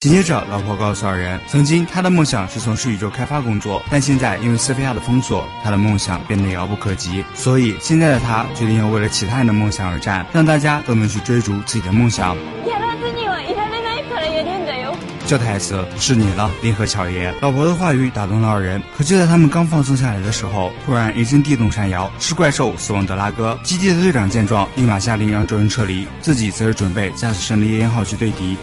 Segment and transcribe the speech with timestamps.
[0.00, 7.22] 紧接着，老婆告诉二人，曾经他的梦想是从事宇宙开发工作，但现在因为斯菲亚的封锁，他的梦想变得遥不可及。
[7.34, 12.34] 所以现在的他决定要为了其他人的梦想而战，让大家都能去追逐自己的梦想。
[15.26, 17.30] 这台词是你了，林和巧爷。
[17.42, 23.60] 老婆的话语打动了二人，可就在他们刚放松下来的时候，突然一阵地动山摇，是怪兽死亡德拉哥。
[23.62, 28.56] 基地的队长见状，立马下令让众人撤离，自己则是准备驾驶胜利猎鹰号去对敌。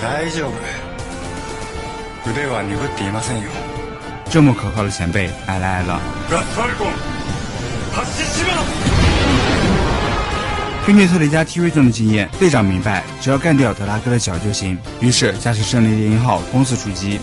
[0.00, 0.52] 大丈夫，
[2.26, 3.48] 腕は鈍っていませんよ。
[4.28, 6.00] 这么可靠的前辈，来了来了。
[10.86, 14.78] 根据特雷加 TV 中的经验，队长明白，只要干掉德拉哥的脚就行。
[15.00, 17.20] 于是驾驶胜利猎鹰号攻势出击。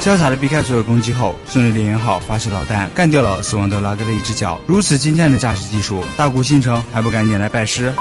[0.00, 4.58] 潇洒的避开所有攻击后，顺利猎鹰号发射导弹，干掉了死亡德拉格的一只脚。
[4.66, 7.92] 如此精湛的驾驶技术，大古星城还不赶紧来拜师？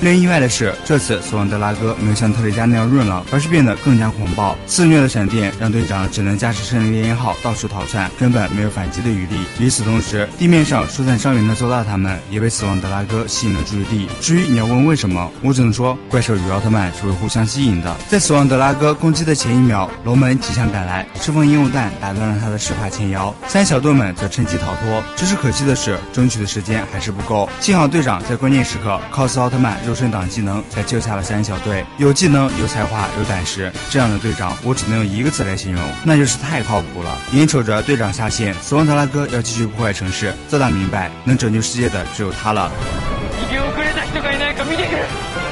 [0.00, 4.56] 令人意外的是，这次死亡德拉哥没有像特雷加那样润了，而是变得更加狂暴。
[4.66, 9.36] 肆虐的闪电让队长只能驾驶胜利猎鹰号到处逃窜，根本没有反击的余地。
[9.60, 14.08] 与此同时，地面上疏散伤员的邹大他们也被死亡德拉哥吸引了注意力。
[14.20, 17.96] 至于你要问为什么，我只能说，怪兽与奥特曼是会互相吸引的。
[18.08, 23.32] 在死亡德拉哥攻击的前一秒，龙门急枪赶来，释放烟雾弹打断了他的石化前摇。
[23.46, 25.00] 三小队们则趁机逃脱。
[25.14, 27.48] 只是可惜的是，争取的时间还是不够。
[27.60, 29.78] 幸好队长在关键时刻，cos 奥特曼。
[29.92, 37.14] 肉身党技能才救下了三人小队，有技能、有才华、有胆识，这样的队长我只能用一个字来形容，那就是太靠谱了。
[37.32, 42.72] 眼瞅着队长下线，死亡德拉哥要继续破坏城市，泽大明白能拯救世界的只有他了。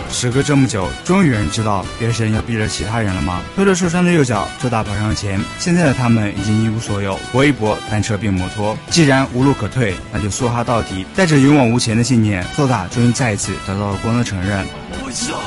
[0.09, 3.41] 时隔这么久，终于有人知道别神要逼着其他人了吗？
[3.55, 5.39] 拖着受伤的右脚，周大跑上前。
[5.59, 8.77] 现在的他们已经一无所有，搏一搏，单车变摩托。
[8.89, 11.05] 既然无路可退，那就梭哈到底。
[11.15, 14.65] 带着勇往无前的信念，周大终于再一次得到了光的承认。
[15.03, 15.39] 我知道，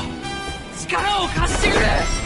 [0.87, 2.22] 力を貸してくれ。